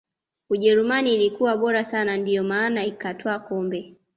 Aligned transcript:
ujerumani 0.49 1.15
ilikuwa 1.15 1.57
bora 1.57 1.83
sana 1.83 2.17
ndiyo 2.17 2.43
maana 2.43 2.85
ikatwaa 2.85 3.39
kombe 3.39 3.95